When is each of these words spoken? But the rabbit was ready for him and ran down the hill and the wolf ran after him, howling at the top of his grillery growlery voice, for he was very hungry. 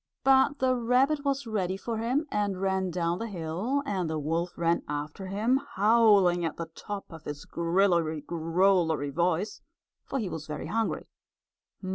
But 0.23 0.57
the 0.57 0.73
rabbit 0.75 1.23
was 1.23 1.45
ready 1.45 1.77
for 1.77 1.97
him 1.99 2.25
and 2.31 2.59
ran 2.59 2.89
down 2.89 3.19
the 3.19 3.27
hill 3.27 3.83
and 3.85 4.09
the 4.09 4.17
wolf 4.17 4.57
ran 4.57 4.81
after 4.87 5.27
him, 5.27 5.61
howling 5.75 6.43
at 6.43 6.57
the 6.57 6.71
top 6.73 7.05
of 7.11 7.25
his 7.25 7.45
grillery 7.45 8.21
growlery 8.21 9.11
voice, 9.11 9.61
for 10.07 10.17
he 10.17 10.27
was 10.27 10.47
very 10.47 10.65
hungry. 10.65 11.05